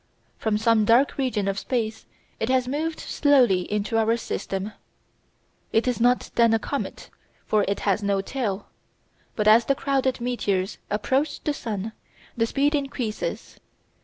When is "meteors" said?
10.19-10.79